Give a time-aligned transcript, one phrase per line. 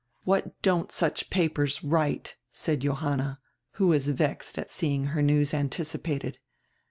[0.23, 3.37] "What don't such papers write?" said Johanna,
[3.73, 6.39] who was vexed at seeing her news anticipated.